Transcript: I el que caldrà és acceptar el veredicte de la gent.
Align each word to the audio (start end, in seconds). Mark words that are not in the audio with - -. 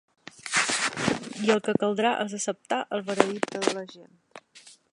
I 1.47 1.51
el 1.55 1.61
que 1.67 1.75
caldrà 1.83 2.13
és 2.23 2.35
acceptar 2.39 2.81
el 2.97 3.05
veredicte 3.11 3.63
de 3.67 3.75
la 3.81 3.85
gent. 3.93 4.13